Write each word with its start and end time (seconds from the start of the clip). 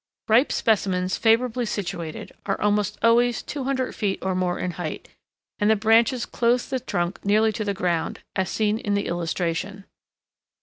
Ripe 0.27 0.51
specimens 0.51 1.15
favorably 1.15 1.63
situated 1.63 2.31
are 2.47 2.59
almost 2.59 2.97
always 3.03 3.43
200 3.43 3.93
feet 3.93 4.17
or 4.23 4.33
more 4.33 4.57
in 4.57 4.71
height, 4.71 5.09
and 5.59 5.69
the 5.69 5.75
branches 5.75 6.25
clothe 6.25 6.61
the 6.69 6.79
trunk 6.79 7.23
nearly 7.23 7.51
to 7.51 7.63
the 7.63 7.75
ground, 7.75 8.21
as 8.35 8.49
seen 8.49 8.79
in 8.79 8.95
the 8.95 9.05
illustration. 9.05 9.85